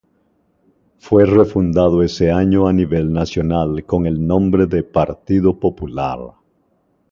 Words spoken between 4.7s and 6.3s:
Partido Popular.